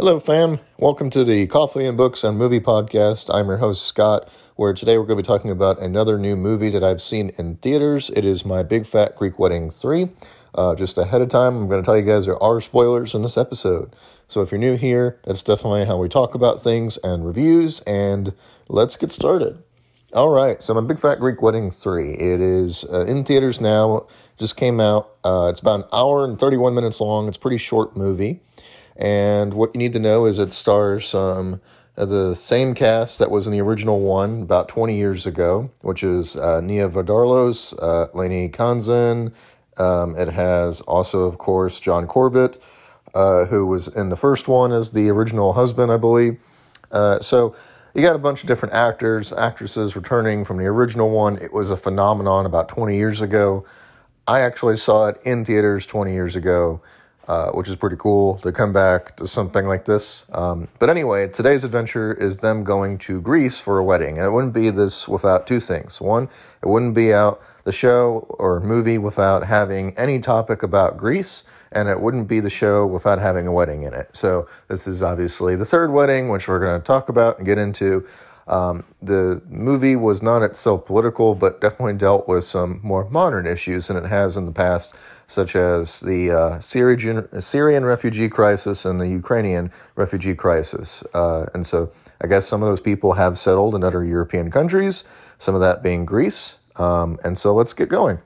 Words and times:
Hello, 0.00 0.18
fam. 0.18 0.60
Welcome 0.78 1.10
to 1.10 1.24
the 1.24 1.46
Coffee 1.46 1.84
and 1.84 1.94
Books 1.94 2.24
and 2.24 2.38
Movie 2.38 2.58
Podcast. 2.58 3.28
I'm 3.34 3.48
your 3.48 3.58
host, 3.58 3.84
Scott, 3.84 4.30
where 4.56 4.72
today 4.72 4.96
we're 4.96 5.04
going 5.04 5.18
to 5.18 5.22
be 5.22 5.26
talking 5.26 5.50
about 5.50 5.78
another 5.78 6.16
new 6.16 6.36
movie 6.36 6.70
that 6.70 6.82
I've 6.82 7.02
seen 7.02 7.32
in 7.36 7.56
theaters. 7.56 8.08
It 8.16 8.24
is 8.24 8.42
My 8.42 8.62
Big 8.62 8.86
Fat 8.86 9.14
Greek 9.14 9.38
Wedding 9.38 9.70
3. 9.70 10.08
Uh, 10.54 10.74
just 10.74 10.96
ahead 10.96 11.20
of 11.20 11.28
time, 11.28 11.54
I'm 11.54 11.68
going 11.68 11.82
to 11.82 11.84
tell 11.84 11.98
you 11.98 12.02
guys 12.02 12.24
there 12.24 12.42
are 12.42 12.62
spoilers 12.62 13.14
in 13.14 13.20
this 13.20 13.36
episode. 13.36 13.94
So 14.26 14.40
if 14.40 14.50
you're 14.50 14.58
new 14.58 14.78
here, 14.78 15.20
that's 15.24 15.42
definitely 15.42 15.84
how 15.84 15.98
we 15.98 16.08
talk 16.08 16.34
about 16.34 16.62
things 16.62 16.96
and 17.04 17.26
reviews, 17.26 17.80
and 17.80 18.32
let's 18.68 18.96
get 18.96 19.12
started. 19.12 19.62
All 20.14 20.30
right, 20.30 20.62
so 20.62 20.72
My 20.72 20.80
Big 20.80 20.98
Fat 20.98 21.20
Greek 21.20 21.42
Wedding 21.42 21.70
3. 21.70 22.14
It 22.14 22.40
is 22.40 22.86
uh, 22.90 23.04
in 23.04 23.22
theaters 23.22 23.60
now, 23.60 24.06
just 24.38 24.56
came 24.56 24.80
out. 24.80 25.10
Uh, 25.22 25.48
it's 25.50 25.60
about 25.60 25.80
an 25.80 25.86
hour 25.92 26.24
and 26.24 26.38
31 26.38 26.74
minutes 26.74 27.02
long. 27.02 27.28
It's 27.28 27.36
a 27.36 27.40
pretty 27.40 27.58
short 27.58 27.98
movie. 27.98 28.40
And 29.00 29.54
what 29.54 29.74
you 29.74 29.78
need 29.78 29.94
to 29.94 29.98
know 29.98 30.26
is 30.26 30.38
it 30.38 30.52
stars 30.52 31.14
um, 31.14 31.60
the 31.96 32.34
same 32.34 32.74
cast 32.74 33.18
that 33.18 33.30
was 33.30 33.46
in 33.46 33.52
the 33.52 33.60
original 33.60 34.00
one 34.00 34.42
about 34.42 34.68
20 34.68 34.94
years 34.94 35.26
ago, 35.26 35.70
which 35.80 36.02
is 36.02 36.36
uh, 36.36 36.60
Nia 36.60 36.88
Vardalos, 36.88 37.74
uh, 37.82 38.08
Lainie 38.12 38.52
Kazan. 38.52 39.32
Um, 39.78 40.14
it 40.16 40.28
has 40.28 40.82
also, 40.82 41.22
of 41.22 41.38
course, 41.38 41.80
John 41.80 42.06
Corbett, 42.06 42.58
uh, 43.14 43.46
who 43.46 43.66
was 43.66 43.88
in 43.88 44.10
the 44.10 44.16
first 44.16 44.48
one 44.48 44.70
as 44.70 44.92
the 44.92 45.08
original 45.08 45.54
husband, 45.54 45.90
I 45.90 45.96
believe. 45.96 46.38
Uh, 46.92 47.20
so 47.20 47.56
you 47.94 48.02
got 48.02 48.14
a 48.14 48.20
bunch 48.20 48.42
of 48.42 48.48
different 48.48 48.74
actors, 48.74 49.32
actresses 49.32 49.96
returning 49.96 50.44
from 50.44 50.58
the 50.58 50.66
original 50.66 51.08
one. 51.08 51.38
It 51.38 51.54
was 51.54 51.70
a 51.70 51.76
phenomenon 51.76 52.44
about 52.44 52.68
20 52.68 52.96
years 52.96 53.22
ago. 53.22 53.64
I 54.28 54.40
actually 54.40 54.76
saw 54.76 55.06
it 55.06 55.20
in 55.24 55.46
theaters 55.46 55.86
20 55.86 56.12
years 56.12 56.36
ago 56.36 56.82
uh, 57.30 57.52
which 57.52 57.68
is 57.68 57.76
pretty 57.76 57.94
cool 57.94 58.38
to 58.38 58.50
come 58.50 58.72
back 58.72 59.14
to 59.14 59.24
something 59.24 59.68
like 59.68 59.84
this. 59.84 60.24
Um, 60.32 60.66
but 60.80 60.90
anyway, 60.90 61.28
today's 61.28 61.62
adventure 61.62 62.12
is 62.12 62.38
them 62.38 62.64
going 62.64 62.98
to 63.06 63.20
Greece 63.20 63.60
for 63.60 63.78
a 63.78 63.84
wedding. 63.84 64.18
And 64.18 64.26
it 64.26 64.30
wouldn't 64.30 64.52
be 64.52 64.68
this 64.70 65.06
without 65.06 65.46
two 65.46 65.60
things. 65.60 66.00
One, 66.00 66.24
it 66.60 66.66
wouldn't 66.66 66.96
be 66.96 67.14
out 67.14 67.40
the 67.62 67.70
show 67.70 68.26
or 68.40 68.58
movie 68.58 68.98
without 68.98 69.46
having 69.46 69.96
any 69.96 70.18
topic 70.18 70.64
about 70.64 70.96
Greece, 70.96 71.44
and 71.70 71.88
it 71.88 72.00
wouldn't 72.00 72.26
be 72.26 72.40
the 72.40 72.50
show 72.50 72.84
without 72.84 73.20
having 73.20 73.46
a 73.46 73.52
wedding 73.52 73.84
in 73.84 73.94
it. 73.94 74.10
So 74.12 74.48
this 74.66 74.88
is 74.88 75.00
obviously 75.00 75.54
the 75.54 75.64
third 75.64 75.92
wedding, 75.92 76.30
which 76.30 76.48
we're 76.48 76.58
going 76.58 76.80
to 76.80 76.84
talk 76.84 77.08
about 77.08 77.38
and 77.38 77.46
get 77.46 77.58
into. 77.58 78.08
Um, 78.48 78.84
the 79.00 79.42
movie 79.48 79.96
was 79.96 80.22
not 80.22 80.42
itself 80.42 80.86
political, 80.86 81.34
but 81.34 81.60
definitely 81.60 81.94
dealt 81.94 82.26
with 82.26 82.44
some 82.44 82.80
more 82.82 83.08
modern 83.08 83.46
issues 83.46 83.86
than 83.86 83.96
it 83.96 84.06
has 84.06 84.36
in 84.36 84.46
the 84.46 84.52
past 84.52 84.92
such 85.30 85.54
as 85.54 86.00
the 86.00 86.28
uh, 86.32 86.58
Syrian, 86.58 87.40
Syrian 87.40 87.84
refugee 87.84 88.28
crisis 88.28 88.84
and 88.84 89.00
the 89.00 89.06
Ukrainian 89.06 89.70
refugee 89.94 90.34
crisis. 90.34 91.04
Uh, 91.14 91.46
and 91.54 91.64
so 91.64 91.92
I 92.20 92.26
guess 92.26 92.48
some 92.48 92.64
of 92.64 92.68
those 92.68 92.80
people 92.80 93.12
have 93.12 93.38
settled 93.38 93.76
in 93.76 93.84
other 93.84 94.04
European 94.04 94.50
countries, 94.50 95.04
some 95.38 95.54
of 95.54 95.60
that 95.60 95.84
being 95.84 96.04
Greece. 96.04 96.56
Um, 96.74 97.16
and 97.22 97.38
so 97.38 97.54
let's 97.54 97.72
get 97.72 97.88
going. 97.88 98.18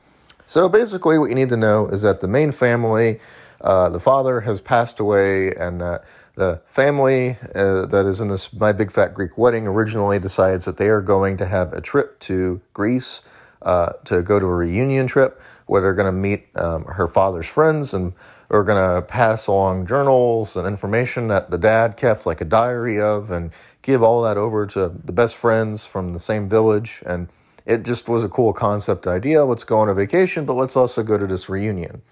So 0.46 0.66
basically, 0.66 1.18
what 1.18 1.28
you 1.28 1.34
need 1.34 1.50
to 1.50 1.58
know 1.58 1.88
is 1.88 2.00
that 2.02 2.20
the 2.20 2.28
main 2.28 2.52
family, 2.52 3.20
uh, 3.60 3.90
the 3.90 4.00
father 4.00 4.40
has 4.40 4.62
passed 4.62 4.98
away, 4.98 5.52
and 5.52 5.82
that 5.82 6.04
the 6.36 6.60
family 6.66 7.36
uh, 7.54 7.86
that 7.86 8.06
is 8.06 8.20
in 8.20 8.28
this 8.28 8.52
My 8.52 8.72
Big 8.72 8.90
Fat 8.90 9.14
Greek 9.14 9.38
Wedding 9.38 9.66
originally 9.66 10.18
decides 10.18 10.64
that 10.64 10.76
they 10.76 10.88
are 10.88 11.00
going 11.00 11.36
to 11.36 11.46
have 11.46 11.72
a 11.72 11.80
trip 11.80 12.18
to 12.20 12.60
Greece 12.72 13.22
uh, 13.62 13.92
to 14.04 14.22
go 14.22 14.38
to 14.38 14.46
a 14.46 14.54
reunion 14.54 15.06
trip 15.06 15.40
where 15.66 15.80
they're 15.80 15.94
going 15.94 16.12
to 16.12 16.12
meet 16.12 16.48
um, 16.56 16.84
her 16.84 17.08
father's 17.08 17.46
friends 17.46 17.94
and 17.94 18.12
are 18.50 18.64
going 18.64 18.94
to 18.94 19.02
pass 19.06 19.46
along 19.46 19.86
journals 19.86 20.56
and 20.56 20.66
information 20.66 21.28
that 21.28 21.50
the 21.50 21.58
dad 21.58 21.96
kept, 21.96 22.26
like 22.26 22.40
a 22.40 22.44
diary 22.44 23.00
of, 23.00 23.30
and 23.30 23.50
give 23.82 24.02
all 24.02 24.22
that 24.22 24.36
over 24.36 24.66
to 24.66 24.92
the 25.04 25.12
best 25.12 25.34
friends 25.34 25.86
from 25.86 26.12
the 26.12 26.20
same 26.20 26.48
village. 26.48 27.02
And 27.06 27.28
it 27.64 27.84
just 27.84 28.08
was 28.08 28.22
a 28.22 28.28
cool 28.28 28.52
concept 28.52 29.06
idea. 29.06 29.44
Let's 29.44 29.64
go 29.64 29.78
on 29.78 29.88
a 29.88 29.94
vacation, 29.94 30.44
but 30.44 30.54
let's 30.54 30.76
also 30.76 31.02
go 31.02 31.16
to 31.16 31.26
this 31.26 31.48
reunion. 31.48 32.02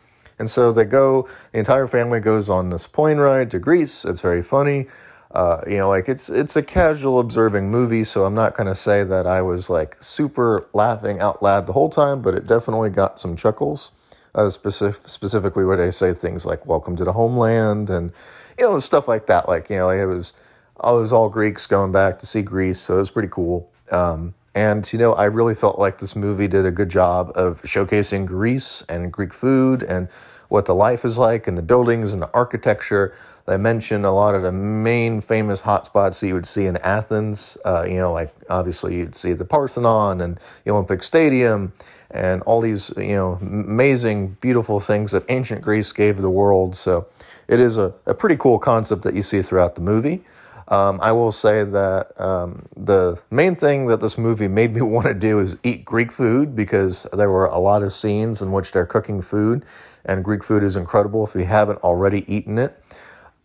And 0.42 0.50
so 0.50 0.72
they 0.72 0.84
go, 0.84 1.28
the 1.53 1.60
entire 1.60 1.86
family 1.86 2.19
goes 2.19 2.50
on 2.50 2.70
this 2.70 2.88
plane 2.88 3.19
ride 3.19 3.48
to 3.53 3.60
Greece. 3.60 4.04
It's 4.04 4.20
very 4.20 4.42
funny. 4.42 4.88
Uh, 5.30 5.60
you 5.69 5.78
know, 5.78 5.88
like 5.88 6.08
it's 6.08 6.28
it's 6.28 6.56
a 6.56 6.62
casual 6.64 7.20
observing 7.20 7.70
movie, 7.70 8.03
so 8.03 8.25
I'm 8.25 8.34
not 8.34 8.56
gonna 8.56 8.75
say 8.75 9.04
that 9.04 9.25
I 9.25 9.41
was 9.41 9.70
like 9.70 9.97
super 10.00 10.66
laughing 10.72 11.20
out 11.20 11.44
loud 11.44 11.69
the 11.69 11.75
whole 11.75 11.91
time, 11.91 12.22
but 12.22 12.34
it 12.34 12.48
definitely 12.48 12.91
got 12.91 13.20
some 13.20 13.36
chuckles. 13.36 13.92
Uh, 14.34 14.50
specific, 14.50 15.08
specifically, 15.08 15.64
where 15.64 15.76
they 15.76 15.92
say 15.92 16.12
things 16.12 16.44
like 16.44 16.66
"Welcome 16.66 16.97
to 16.97 17.04
the 17.04 17.12
homeland" 17.12 17.88
and 17.88 18.10
you 18.59 18.64
know 18.64 18.80
stuff 18.80 19.06
like 19.06 19.26
that. 19.26 19.48
Like 19.48 19.70
you 19.70 19.76
know, 19.76 19.91
it 19.91 20.06
was 20.06 20.32
I 20.80 20.91
was 20.91 21.12
all 21.12 21.28
Greeks 21.28 21.69
going 21.69 21.92
back 21.92 22.19
to 22.19 22.26
see 22.26 22.42
Greece, 22.42 22.80
so 22.80 22.97
it 22.97 22.98
was 22.98 23.12
pretty 23.12 23.28
cool. 23.30 23.70
Um, 23.92 24.34
and 24.54 24.91
you 24.92 24.98
know, 24.98 25.14
I 25.14 25.24
really 25.24 25.54
felt 25.54 25.78
like 25.78 25.98
this 25.98 26.14
movie 26.14 26.48
did 26.48 26.66
a 26.66 26.70
good 26.70 26.91
job 26.91 27.32
of 27.34 27.62
showcasing 27.62 28.26
Greece 28.26 28.84
and 28.88 29.12
Greek 29.12 29.32
food 29.32 29.82
and 29.82 30.09
what 30.52 30.66
the 30.66 30.74
life 30.74 31.02
is 31.02 31.16
like 31.16 31.46
and 31.46 31.56
the 31.56 31.62
buildings 31.62 32.12
and 32.12 32.20
the 32.20 32.30
architecture. 32.34 33.14
They 33.46 33.56
mentioned 33.56 34.04
a 34.04 34.10
lot 34.10 34.34
of 34.34 34.42
the 34.42 34.52
main 34.52 35.22
famous 35.22 35.62
hotspots 35.62 36.20
that 36.20 36.28
you 36.28 36.34
would 36.34 36.46
see 36.46 36.66
in 36.66 36.76
Athens. 36.76 37.56
Uh, 37.64 37.86
you 37.88 37.96
know, 37.96 38.12
like 38.12 38.34
obviously 38.50 38.96
you'd 38.96 39.14
see 39.14 39.32
the 39.32 39.46
Parthenon 39.46 40.20
and 40.20 40.38
the 40.64 40.72
Olympic 40.72 41.02
Stadium 41.02 41.72
and 42.10 42.42
all 42.42 42.60
these, 42.60 42.92
you 42.98 43.16
know, 43.16 43.38
amazing, 43.41 44.36
beautiful 44.42 44.78
things 44.78 45.12
that 45.12 45.24
ancient 45.30 45.62
Greece 45.62 45.91
gave 45.91 46.20
the 46.20 46.28
world. 46.28 46.76
So 46.76 47.06
it 47.48 47.58
is 47.58 47.78
a, 47.78 47.94
a 48.04 48.12
pretty 48.12 48.36
cool 48.36 48.58
concept 48.58 49.04
that 49.04 49.14
you 49.14 49.22
see 49.22 49.41
throughout 49.41 49.74
the 49.74 49.80
movie. 49.80 50.22
Um, 50.68 51.00
I 51.02 51.12
will 51.12 51.32
say 51.32 51.64
that 51.64 52.20
um, 52.20 52.66
the 52.76 53.20
main 53.30 53.56
thing 53.56 53.86
that 53.86 54.00
this 54.00 54.16
movie 54.16 54.48
made 54.48 54.74
me 54.74 54.80
want 54.82 55.06
to 55.06 55.14
do 55.14 55.38
is 55.38 55.56
eat 55.62 55.84
Greek 55.84 56.12
food 56.12 56.54
because 56.56 57.06
there 57.12 57.30
were 57.30 57.46
a 57.46 57.58
lot 57.58 57.82
of 57.82 57.92
scenes 57.92 58.42
in 58.42 58.52
which 58.52 58.72
they're 58.72 58.86
cooking 58.86 59.22
food, 59.22 59.64
and 60.04 60.24
Greek 60.24 60.42
food 60.42 60.62
is 60.62 60.76
incredible 60.76 61.26
if 61.26 61.34
you 61.34 61.44
haven't 61.44 61.78
already 61.80 62.24
eaten 62.32 62.58
it. 62.58 62.82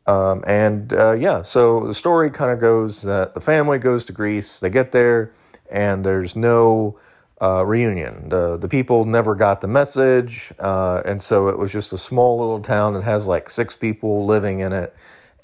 Um, 0.07 0.43
and 0.47 0.93
uh, 0.93 1.11
yeah, 1.11 1.41
so 1.41 1.85
the 1.85 1.93
story 1.93 2.31
kind 2.31 2.49
of 2.51 2.61
goes 2.61 3.01
that 3.01 3.33
the 3.33 3.41
family 3.41 3.77
goes 3.77 4.05
to 4.05 4.13
Greece, 4.13 4.59
they 4.61 4.69
get 4.69 4.93
there, 4.93 5.33
and 5.69 6.05
there's 6.05 6.33
no 6.33 6.97
uh, 7.41 7.65
reunion. 7.65 8.29
The, 8.29 8.57
the 8.57 8.69
people 8.69 9.03
never 9.03 9.35
got 9.35 9.59
the 9.59 9.67
message, 9.67 10.53
uh, 10.59 11.01
and 11.05 11.21
so 11.21 11.49
it 11.49 11.57
was 11.57 11.73
just 11.73 11.91
a 11.91 11.97
small 11.97 12.39
little 12.39 12.61
town 12.61 12.93
that 12.93 13.03
has 13.03 13.27
like 13.27 13.49
six 13.49 13.75
people 13.75 14.25
living 14.25 14.59
in 14.61 14.71
it, 14.71 14.95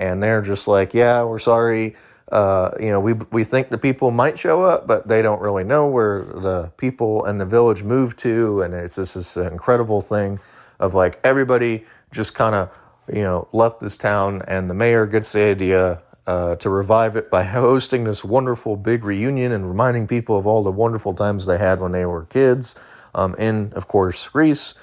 and 0.04 0.22
they're 0.22 0.42
just 0.42 0.68
like, 0.68 0.94
yeah, 0.94 1.24
we're 1.24 1.40
sorry. 1.40 1.96
Uh, 2.32 2.72
you 2.80 2.90
know, 2.90 3.00
we 3.00 3.14
we 3.14 3.44
think 3.44 3.70
the 3.70 3.78
people 3.78 4.12
might 4.12 4.40
show 4.40 4.64
up, 4.64 4.88
but 4.88 5.08
they 5.08 5.22
don't 5.22 5.42
really 5.42 5.64
know 5.64 5.88
where 5.88 6.24
the 6.24 6.72
people 6.78 7.26
in 7.26 7.38
the 7.38 7.46
village 7.46 7.84
moved 7.84 8.18
to, 8.20 8.62
and 8.62 8.74
it's 8.74 8.96
just 8.96 9.16
this 9.16 9.38
incredible 9.38 10.02
thing 10.02 10.40
of 10.80 10.94
like 10.94 11.20
everybody 11.24 11.86
just 12.12 12.34
kind 12.34 12.56
of 12.56 12.70
you 13.12 13.22
know, 13.22 13.48
left 13.52 13.80
this 13.80 13.98
town, 13.98 14.42
and 14.48 14.70
the 14.70 14.74
mayor 14.74 15.06
gets 15.06 15.32
the 15.34 15.44
idea 15.44 16.02
uh, 16.26 16.56
to 16.56 16.70
revive 16.70 17.16
it 17.16 17.30
by 17.30 17.44
hosting 17.44 18.06
this 18.06 18.24
wonderful 18.24 18.78
big 18.78 19.04
reunion 19.04 19.52
and 19.52 19.68
reminding 19.68 20.08
people 20.08 20.38
of 20.38 20.48
all 20.48 20.64
the 20.64 20.72
wonderful 20.72 21.14
times 21.14 21.46
they 21.46 21.58
had 21.58 21.82
when 21.82 21.92
they 21.92 22.06
were 22.06 22.26
kids 22.26 22.76
um, 23.14 23.36
in, 23.36 23.74
of 23.74 23.88
course, 23.88 24.28
Greece. 24.30 24.74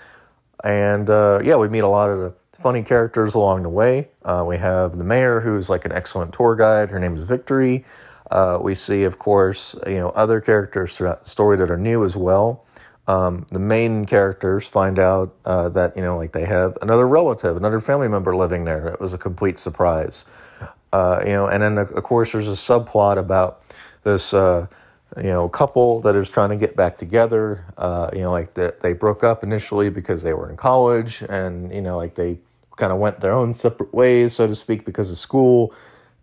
And 0.63 1.09
uh, 1.09 1.41
yeah, 1.43 1.57
we 1.57 1.69
meet 1.69 1.81
a 1.81 1.89
lot 1.89 2.11
of 2.11 2.19
the 2.19 2.35
funny 2.63 2.83
characters 2.83 3.35
along 3.35 3.63
the 3.63 3.69
way. 3.69 4.09
Uh, 4.25 4.45
we 4.47 4.59
have 4.59 4.97
the 4.99 5.05
mayor, 5.05 5.41
who's 5.41 5.71
like 5.71 5.85
an 5.85 5.93
excellent 5.93 6.33
tour 6.33 6.57
guide. 6.57 6.91
Her 6.91 6.99
name 6.99 7.17
is 7.17 7.23
Victory. 7.23 7.85
Uh, 8.31 8.59
we 8.61 8.75
see, 8.75 9.03
of 9.05 9.19
course, 9.19 9.75
you 9.87 9.97
know, 9.97 10.11
other 10.11 10.41
characters 10.41 10.97
throughout 10.97 11.25
the 11.25 11.31
story 11.31 11.57
that 11.57 11.71
are 11.71 11.77
new 11.77 12.05
as 12.05 12.17
well 12.17 12.65
um, 13.11 13.47
the 13.51 13.59
main 13.59 14.07
characters 14.07 14.69
find 14.69 14.99
out 14.99 15.35
uh, 15.45 15.69
that 15.71 15.97
you 15.97 16.03
know 16.03 16.17
like 16.17 16.33
they 16.33 16.45
have 16.45 16.79
another 16.81 17.09
relative 17.09 17.57
another 17.57 17.81
family 17.81 18.07
member 18.07 18.37
living 18.37 18.65
there 18.65 18.89
it 18.89 19.01
was 19.01 19.13
a 19.13 19.19
complete 19.19 19.59
surprise 19.59 20.25
uh, 20.93 21.21
you 21.25 21.33
know 21.33 21.47
and 21.47 21.63
then 21.63 21.79
of 21.79 22.03
course 22.05 22.33
there's 22.33 22.47
a 22.47 22.53
subplot 22.53 23.19
about 23.19 23.63
this 24.05 24.33
uh, 24.33 24.67
you 25.17 25.25
know 25.25 25.49
couple 25.49 26.01
that 26.03 26.15
is 26.15 26.29
trying 26.29 26.51
to 26.51 26.57
get 26.57 26.77
back 26.77 26.97
together 26.97 27.65
uh, 27.79 28.09
you 28.13 28.21
know 28.21 28.31
like 28.31 28.55
that 28.55 28.81
they 28.81 28.93
broke 28.93 29.25
up 29.25 29.43
initially 29.43 29.91
because 29.91 30.23
they 30.23 30.35
were 30.35 30.49
in 30.49 30.57
college 30.57 31.25
and 31.29 31.75
you 31.75 31.83
know 31.83 31.97
like 31.97 32.15
they 32.15 32.39
kind 32.81 32.93
of 32.93 32.99
went 32.99 33.21
their 33.21 33.33
own 33.33 33.55
separate 33.55 33.95
ways 33.95 34.35
so 34.35 34.47
to 34.47 34.55
speak 34.57 34.85
because 34.85 35.11
of 35.11 35.19
school 35.19 35.73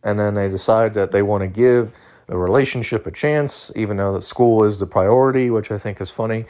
and 0.03 0.19
then 0.19 0.33
they 0.33 0.49
decide 0.49 0.95
that 0.95 1.11
they 1.11 1.21
want 1.21 1.41
to 1.41 1.47
give 1.47 1.93
the 2.25 2.37
relationship 2.37 3.07
a 3.07 3.11
chance 3.11 3.71
even 3.75 3.95
though 3.97 4.13
the 4.13 4.21
school 4.21 4.65
is 4.65 4.79
the 4.79 4.87
priority 4.87 5.49
which 5.49 5.71
i 5.71 5.77
think 5.77 6.01
is 6.01 6.11
funny 6.11 6.45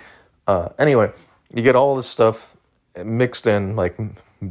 uh, 0.48 0.70
anyway, 0.80 1.12
you 1.54 1.62
get 1.62 1.76
all 1.76 1.96
this 1.96 2.08
stuff 2.08 2.56
mixed 3.06 3.46
in, 3.46 3.76
like 3.76 3.98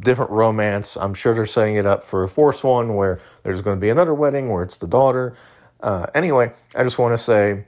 different 0.00 0.30
romance. 0.30 0.96
I'm 0.96 1.14
sure 1.14 1.34
they're 1.34 1.46
setting 1.46 1.76
it 1.76 1.86
up 1.86 2.04
for 2.04 2.22
a 2.22 2.28
fourth 2.28 2.62
one 2.62 2.94
where 2.94 3.20
there's 3.42 3.62
going 3.62 3.78
to 3.78 3.80
be 3.80 3.88
another 3.88 4.14
wedding 4.14 4.50
where 4.50 4.62
it's 4.62 4.76
the 4.76 4.86
daughter. 4.86 5.36
Uh, 5.80 6.06
anyway, 6.14 6.52
I 6.74 6.82
just 6.82 6.98
want 6.98 7.14
to 7.14 7.18
say 7.18 7.64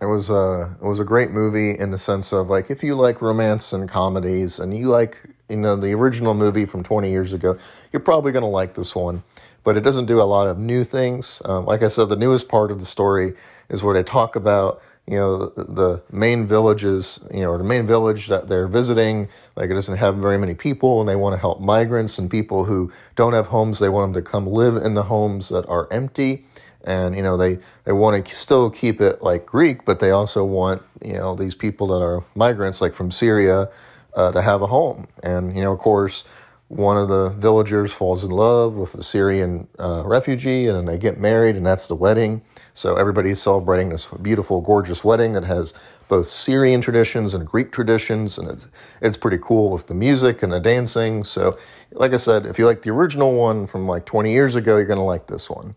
it 0.00 0.06
was 0.06 0.28
a 0.28 0.76
it 0.80 0.84
was 0.84 0.98
a 0.98 1.04
great 1.04 1.30
movie 1.30 1.78
in 1.78 1.92
the 1.92 1.98
sense 1.98 2.32
of 2.32 2.50
like 2.50 2.70
if 2.70 2.82
you 2.82 2.96
like 2.96 3.22
romance 3.22 3.72
and 3.72 3.88
comedies 3.88 4.58
and 4.58 4.76
you 4.76 4.88
like 4.88 5.20
you 5.48 5.56
know 5.56 5.76
the 5.76 5.92
original 5.92 6.34
movie 6.34 6.66
from 6.66 6.82
20 6.82 7.10
years 7.10 7.32
ago, 7.32 7.58
you're 7.92 8.00
probably 8.00 8.32
going 8.32 8.44
to 8.44 8.48
like 8.48 8.74
this 8.74 8.94
one. 8.94 9.22
but 9.64 9.76
it 9.76 9.82
doesn't 9.82 10.06
do 10.06 10.20
a 10.20 10.24
lot 10.24 10.48
of 10.48 10.58
new 10.58 10.82
things. 10.82 11.40
Um, 11.44 11.66
like 11.66 11.82
I 11.82 11.88
said, 11.88 12.08
the 12.08 12.16
newest 12.16 12.48
part 12.48 12.72
of 12.72 12.80
the 12.80 12.84
story 12.84 13.34
is 13.68 13.82
where 13.82 13.94
they 13.94 14.02
talk 14.02 14.34
about 14.34 14.82
you 15.06 15.16
know 15.16 15.46
the, 15.46 15.64
the, 15.64 16.02
main 16.12 16.46
villages 16.46 17.18
you 17.34 17.40
know 17.40 17.58
the 17.58 17.64
main 17.64 17.86
village 17.86 18.28
that 18.28 18.46
they're 18.46 18.68
visiting 18.68 19.28
like 19.56 19.68
it 19.68 19.74
doesn't 19.74 19.96
have 19.96 20.16
very 20.16 20.38
many 20.38 20.54
people 20.54 21.00
and 21.00 21.08
they 21.08 21.16
want 21.16 21.32
to 21.34 21.40
help 21.40 21.60
migrants 21.60 22.18
and 22.18 22.30
people 22.30 22.64
who 22.64 22.92
don't 23.16 23.32
have 23.32 23.48
homes 23.48 23.78
they 23.78 23.88
want 23.88 24.12
them 24.12 24.22
to 24.22 24.30
come 24.30 24.46
live 24.46 24.76
in 24.76 24.94
the 24.94 25.02
homes 25.02 25.48
that 25.48 25.66
are 25.66 25.88
empty 25.92 26.44
and 26.84 27.16
you 27.16 27.22
know 27.22 27.36
they 27.36 27.58
they 27.84 27.92
want 27.92 28.24
to 28.24 28.34
still 28.34 28.70
keep 28.70 29.00
it 29.00 29.22
like 29.22 29.44
greek 29.44 29.84
but 29.84 29.98
they 29.98 30.10
also 30.12 30.44
want 30.44 30.80
you 31.04 31.14
know 31.14 31.34
these 31.34 31.54
people 31.54 31.88
that 31.88 32.02
are 32.02 32.24
migrants 32.36 32.80
like 32.80 32.94
from 32.94 33.10
syria 33.10 33.68
uh, 34.14 34.30
to 34.32 34.42
have 34.42 34.62
a 34.62 34.66
home 34.66 35.06
and 35.22 35.56
you 35.56 35.62
know 35.62 35.72
of 35.72 35.78
course 35.78 36.24
one 36.72 36.96
of 36.96 37.08
the 37.08 37.28
villagers 37.28 37.92
falls 37.92 38.24
in 38.24 38.30
love 38.30 38.76
with 38.76 38.94
a 38.94 39.02
Syrian 39.02 39.68
uh, 39.78 40.02
refugee, 40.06 40.66
and 40.68 40.74
then 40.74 40.86
they 40.86 40.96
get 40.96 41.20
married, 41.20 41.54
and 41.54 41.66
that's 41.66 41.86
the 41.86 41.94
wedding. 41.94 42.40
So 42.72 42.94
everybody's 42.96 43.42
celebrating 43.42 43.90
this 43.90 44.08
beautiful, 44.22 44.62
gorgeous 44.62 45.04
wedding 45.04 45.34
that 45.34 45.44
has 45.44 45.74
both 46.08 46.26
Syrian 46.26 46.80
traditions 46.80 47.34
and 47.34 47.46
Greek 47.46 47.72
traditions, 47.72 48.38
and 48.38 48.48
it's 48.48 48.68
it's 49.02 49.18
pretty 49.18 49.36
cool 49.42 49.70
with 49.70 49.86
the 49.86 49.94
music 49.94 50.42
and 50.42 50.50
the 50.50 50.60
dancing. 50.60 51.24
So, 51.24 51.58
like 51.92 52.14
I 52.14 52.16
said, 52.16 52.46
if 52.46 52.58
you 52.58 52.64
like 52.64 52.80
the 52.80 52.90
original 52.90 53.36
one 53.36 53.66
from 53.66 53.86
like 53.86 54.06
20 54.06 54.32
years 54.32 54.56
ago, 54.56 54.78
you're 54.78 54.86
gonna 54.86 55.04
like 55.04 55.26
this 55.26 55.50
one. 55.50 55.74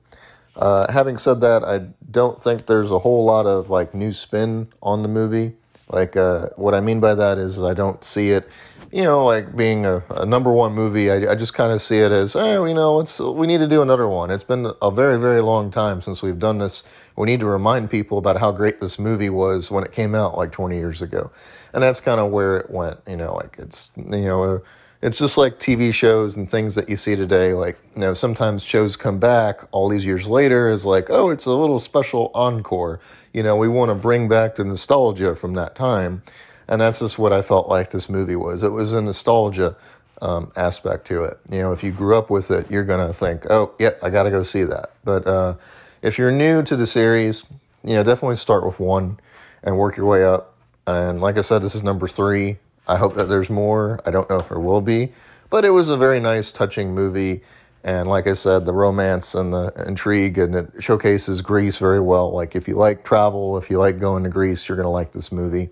Uh, 0.56 0.90
having 0.90 1.18
said 1.18 1.42
that, 1.42 1.66
I 1.66 1.80
don't 2.10 2.40
think 2.40 2.68
there's 2.68 2.92
a 2.92 3.00
whole 3.00 3.26
lot 3.26 3.46
of 3.48 3.70
like 3.70 3.94
new 3.94 4.14
spin 4.14 4.70
on 4.82 5.04
the 5.04 5.10
movie. 5.10 5.58
Like 5.90 6.16
uh, 6.18 6.48
what 6.56 6.74
I 6.74 6.80
mean 6.80 7.00
by 7.00 7.16
that 7.16 7.38
is 7.38 7.62
I 7.62 7.74
don't 7.74 8.04
see 8.04 8.32
it 8.32 8.50
you 8.96 9.04
know, 9.04 9.26
like 9.26 9.54
being 9.58 9.86
a, 9.86 10.02
a 10.12 10.26
number 10.26 10.50
one 10.54 10.74
movie, 10.74 11.12
I, 11.12 11.32
I 11.32 11.36
just 11.36 11.54
kind 11.54 11.74
of 11.74 11.82
see 11.82 11.98
it 11.98 12.14
as, 12.14 12.34
oh, 12.34 12.64
you 12.64 12.74
know, 12.74 13.02
it's, 13.02 13.20
we 13.20 13.46
need 13.46 13.58
to 13.58 13.68
do 13.68 13.82
another 13.82 14.08
one. 14.08 14.32
It's 14.32 14.46
been 14.46 14.72
a 14.82 14.90
very, 14.90 15.20
very 15.20 15.42
long 15.42 15.70
time 15.70 16.00
since 16.00 16.24
we've 16.24 16.40
done 16.40 16.60
this. 16.60 16.82
We 17.18 17.26
need 17.26 17.42
to 17.42 17.46
remind 17.46 17.92
people 17.92 18.18
about 18.18 18.40
how 18.40 18.54
great 18.54 18.80
this 18.80 18.98
movie 18.98 19.30
was 19.30 19.70
when 19.70 19.84
it 19.84 19.92
came 19.92 20.16
out 20.16 20.38
like 20.38 20.54
20 20.54 20.78
years 20.78 21.02
ago. 21.02 21.30
And 21.74 21.84
that's 21.84 22.00
kind 22.00 22.22
of 22.22 22.32
where 22.32 22.56
it 22.56 22.70
went, 22.70 23.00
you 23.06 23.18
know, 23.18 23.36
like 23.36 23.58
it's, 23.60 23.92
you 23.98 24.04
know, 24.06 24.62
it's 25.06 25.20
just 25.20 25.38
like 25.38 25.60
TV 25.60 25.94
shows 25.94 26.36
and 26.36 26.50
things 26.50 26.74
that 26.74 26.90
you 26.90 26.96
see 26.96 27.16
today. 27.16 27.54
Like, 27.54 27.78
you 27.94 28.02
know, 28.02 28.16
sometimes 28.16 28.64
shows 28.64 28.98
come 28.98 29.20
back 29.20 29.60
all 29.72 29.88
these 29.88 30.04
years 30.04 30.28
later 30.28 30.68
as 30.68 30.84
like, 30.84 31.12
oh, 31.12 31.30
it's 31.30 31.46
a 31.46 31.54
little 31.54 31.78
special 31.78 32.32
encore. 32.34 33.00
You 33.32 33.44
know, 33.44 33.56
we 33.56 33.68
want 33.68 33.92
to 33.92 33.96
bring 33.96 34.28
back 34.28 34.56
the 34.56 34.66
nostalgia 34.66 35.36
from 35.36 35.54
that 35.54 35.76
time. 35.76 36.24
And 36.68 36.82
that's 36.82 37.02
just 37.02 37.20
what 37.20 37.32
I 37.32 37.44
felt 37.44 37.70
like 37.70 37.92
this 37.92 38.10
movie 38.10 38.36
was. 38.36 38.64
It 38.64 38.70
was 38.70 38.94
a 38.94 39.02
nostalgia 39.02 39.76
um, 40.24 40.52
aspect 40.56 41.06
to 41.10 41.24
it. 41.26 41.40
You 41.52 41.60
know, 41.60 41.72
if 41.72 41.84
you 41.84 41.92
grew 41.92 42.18
up 42.18 42.32
with 42.32 42.50
it, 42.50 42.72
you're 42.72 42.84
going 42.84 43.06
to 43.06 43.14
think, 43.14 43.46
oh, 43.52 43.76
yep, 43.78 44.00
I 44.02 44.10
got 44.10 44.24
to 44.24 44.32
go 44.32 44.42
see 44.42 44.64
that. 44.64 44.94
But 45.04 45.28
uh, 45.28 45.54
if 46.02 46.18
you're 46.18 46.32
new 46.32 46.64
to 46.64 46.76
the 46.76 46.88
series, 46.88 47.44
you 47.84 47.94
know, 47.94 48.02
definitely 48.02 48.38
start 48.38 48.66
with 48.66 48.80
one 48.80 49.20
and 49.62 49.78
work 49.78 49.98
your 49.98 50.08
way 50.08 50.26
up. 50.26 50.56
And 50.88 51.22
like 51.22 51.38
I 51.38 51.42
said, 51.42 51.62
this 51.62 51.76
is 51.76 51.84
number 51.84 52.08
three. 52.08 52.58
I 52.88 52.98
hope 52.98 53.16
that 53.16 53.30
there's 53.30 53.50
more. 53.50 54.00
I 54.06 54.12
don't 54.12 54.30
know 54.30 54.38
if 54.38 54.50
there 54.50 54.60
will 54.60 54.82
be. 54.82 55.12
But 55.50 55.66
it 55.66 55.70
was 55.70 55.90
a 55.90 55.98
very 55.98 56.20
nice, 56.20 56.52
touching 56.52 56.94
movie. 56.94 57.42
And 57.84 58.10
like 58.10 58.26
I 58.26 58.34
said, 58.34 58.66
the 58.66 58.74
romance 58.74 59.36
and 59.36 59.54
the 59.54 59.72
intrigue 59.86 60.40
and 60.40 60.56
it 60.56 60.72
showcases 60.80 61.42
Greece 61.42 61.78
very 61.78 62.00
well. 62.00 62.32
Like 62.32 62.56
if 62.56 62.68
you 62.68 62.76
like 62.76 63.04
travel, 63.04 63.58
if 63.58 63.70
you 63.70 63.78
like 63.78 64.00
going 64.00 64.24
to 64.24 64.30
Greece, 64.30 64.68
you're 64.68 64.76
going 64.76 64.88
to 64.88 64.90
like 64.90 65.12
this 65.12 65.32
movie. 65.32 65.70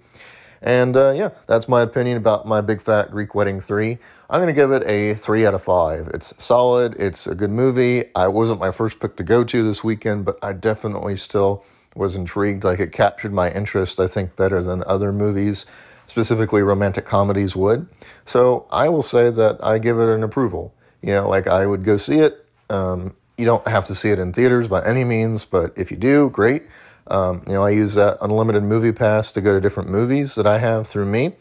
And 0.61 0.95
uh, 0.95 1.11
yeah, 1.11 1.29
that's 1.47 1.67
my 1.67 1.81
opinion 1.81 2.17
about 2.17 2.47
my 2.47 2.61
Big 2.61 2.81
Fat 2.81 3.11
Greek 3.11 3.35
Wedding 3.35 3.59
3. 3.59 3.97
I'm 4.29 4.39
going 4.39 4.47
to 4.47 4.53
give 4.53 4.71
it 4.71 4.83
a 4.87 5.15
3 5.15 5.45
out 5.45 5.55
of 5.55 5.63
5. 5.63 6.11
It's 6.13 6.33
solid, 6.41 6.95
it's 6.97 7.27
a 7.27 7.35
good 7.35 7.49
movie. 7.49 8.05
I 8.15 8.27
wasn't 8.27 8.59
my 8.59 8.71
first 8.71 8.99
pick 8.99 9.15
to 9.17 9.23
go 9.23 9.43
to 9.43 9.63
this 9.63 9.83
weekend, 9.83 10.23
but 10.23 10.37
I 10.41 10.53
definitely 10.53 11.17
still 11.17 11.65
was 11.95 12.15
intrigued. 12.15 12.63
Like 12.63 12.79
it 12.79 12.91
captured 12.91 13.33
my 13.33 13.51
interest, 13.51 13.99
I 13.99 14.07
think, 14.07 14.35
better 14.35 14.63
than 14.63 14.83
other 14.85 15.11
movies, 15.11 15.65
specifically 16.05 16.61
romantic 16.61 17.05
comedies 17.05 17.55
would. 17.55 17.87
So 18.25 18.65
I 18.71 18.89
will 18.89 19.03
say 19.03 19.29
that 19.29 19.63
I 19.63 19.79
give 19.79 19.99
it 19.99 20.09
an 20.09 20.23
approval. 20.23 20.73
You 21.01 21.13
know, 21.13 21.29
like 21.29 21.47
I 21.47 21.65
would 21.65 21.83
go 21.83 21.97
see 21.97 22.19
it. 22.19 22.45
Um, 22.69 23.15
you 23.37 23.45
don't 23.45 23.67
have 23.67 23.85
to 23.85 23.95
see 23.95 24.09
it 24.09 24.19
in 24.19 24.31
theaters 24.31 24.67
by 24.67 24.85
any 24.85 25.03
means, 25.03 25.43
but 25.45 25.73
if 25.75 25.91
you 25.91 25.97
do, 25.97 26.29
great. 26.29 26.63
Um, 27.07 27.43
you 27.47 27.53
know, 27.53 27.63
I 27.63 27.71
use 27.71 27.95
that 27.95 28.17
unlimited 28.21 28.63
movie 28.63 28.91
pass 28.91 29.31
to 29.33 29.41
go 29.41 29.53
to 29.53 29.59
different 29.59 29.89
movies 29.89 30.35
that 30.35 30.47
I 30.47 30.59
have 30.59 30.87
through 30.87 31.05
me. 31.05 31.35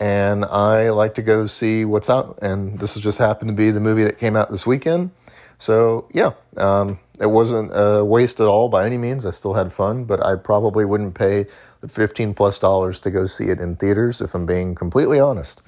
And 0.00 0.44
I 0.46 0.90
like 0.90 1.14
to 1.14 1.22
go 1.22 1.46
see 1.46 1.84
what's 1.84 2.10
out. 2.10 2.38
And 2.42 2.80
this 2.80 2.94
has 2.94 3.02
just 3.02 3.18
happened 3.18 3.50
to 3.50 3.54
be 3.54 3.70
the 3.70 3.80
movie 3.80 4.04
that 4.04 4.18
came 4.18 4.36
out 4.36 4.50
this 4.50 4.66
weekend. 4.66 5.10
So, 5.58 6.08
yeah, 6.12 6.32
um, 6.56 6.98
it 7.20 7.26
wasn't 7.26 7.70
a 7.72 8.04
waste 8.04 8.40
at 8.40 8.48
all 8.48 8.68
by 8.68 8.84
any 8.84 8.98
means. 8.98 9.24
I 9.24 9.30
still 9.30 9.54
had 9.54 9.72
fun, 9.72 10.04
but 10.04 10.24
I 10.26 10.34
probably 10.34 10.84
wouldn't 10.84 11.14
pay 11.14 11.46
15 11.88 12.34
plus 12.34 12.58
dollars 12.58 13.00
to 13.00 13.10
go 13.10 13.26
see 13.26 13.44
it 13.44 13.60
in 13.60 13.76
theaters 13.76 14.20
if 14.20 14.34
I'm 14.34 14.46
being 14.46 14.74
completely 14.74 15.20
honest. 15.20 15.62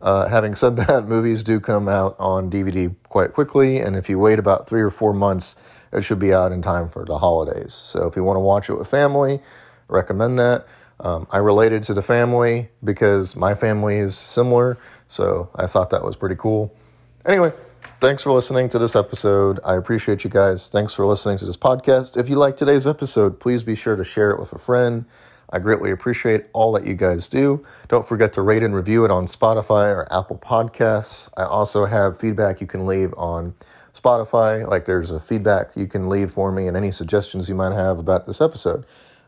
Uh, 0.00 0.28
having 0.28 0.54
said 0.54 0.76
that, 0.76 1.04
movies 1.08 1.42
do 1.42 1.58
come 1.60 1.88
out 1.88 2.14
on 2.18 2.50
DVD 2.50 2.94
quite 3.04 3.32
quickly, 3.32 3.78
and 3.78 3.96
if 3.96 4.08
you 4.08 4.18
wait 4.18 4.38
about 4.38 4.68
three 4.68 4.82
or 4.82 4.90
four 4.90 5.14
months, 5.14 5.56
it 5.92 6.02
should 6.02 6.18
be 6.18 6.34
out 6.34 6.52
in 6.52 6.60
time 6.60 6.88
for 6.88 7.04
the 7.04 7.18
holidays. 7.18 7.72
So 7.72 8.06
if 8.06 8.16
you 8.16 8.24
want 8.24 8.36
to 8.36 8.40
watch 8.40 8.68
it 8.68 8.74
with 8.74 8.88
family, 8.88 9.40
recommend 9.88 10.38
that. 10.38 10.66
Um, 11.00 11.26
I 11.30 11.38
related 11.38 11.82
to 11.84 11.94
the 11.94 12.02
family 12.02 12.68
because 12.82 13.34
my 13.34 13.54
family 13.54 13.96
is 13.96 14.16
similar, 14.16 14.78
so 15.08 15.50
I 15.54 15.66
thought 15.66 15.90
that 15.90 16.04
was 16.04 16.16
pretty 16.16 16.36
cool. 16.36 16.76
Anyway, 17.24 17.52
thanks 18.00 18.22
for 18.22 18.32
listening 18.32 18.68
to 18.70 18.78
this 18.78 18.94
episode. 18.94 19.58
I 19.64 19.74
appreciate 19.74 20.24
you 20.24 20.30
guys. 20.30 20.68
Thanks 20.68 20.92
for 20.92 21.06
listening 21.06 21.38
to 21.38 21.46
this 21.46 21.56
podcast. 21.56 22.16
If 22.16 22.28
you 22.28 22.36
like 22.36 22.56
today's 22.56 22.86
episode, 22.86 23.40
please 23.40 23.62
be 23.62 23.74
sure 23.74 23.96
to 23.96 24.04
share 24.04 24.30
it 24.30 24.38
with 24.38 24.52
a 24.52 24.58
friend. 24.58 25.06
I 25.50 25.58
greatly 25.58 25.90
appreciate 25.90 26.46
all 26.52 26.72
that 26.72 26.86
you 26.86 26.94
guys 26.94 27.28
do. 27.28 27.64
Don't 27.88 28.06
forget 28.06 28.32
to 28.34 28.42
rate 28.42 28.62
and 28.62 28.74
review 28.74 29.04
it 29.04 29.10
on 29.10 29.26
Spotify 29.26 29.94
or 29.94 30.06
Apple 30.12 30.38
Podcasts. 30.38 31.28
I 31.36 31.44
also 31.44 31.86
have 31.86 32.18
feedback 32.18 32.60
you 32.60 32.66
can 32.66 32.86
leave 32.86 33.14
on 33.16 33.54
Spotify. 33.94 34.68
Like 34.68 34.84
there's 34.84 35.10
a 35.10 35.20
feedback 35.20 35.70
you 35.76 35.86
can 35.86 36.08
leave 36.08 36.30
for 36.32 36.50
me 36.50 36.66
and 36.66 36.76
any 36.76 36.90
suggestions 36.90 37.48
you 37.48 37.54
might 37.54 37.72
have 37.72 37.98
about 37.98 38.26
this 38.26 38.40
episode. 38.40 38.84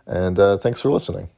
And 0.07 0.39
uh, 0.39 0.57
thanks 0.57 0.81
for 0.81 0.91
listening. 0.91 1.29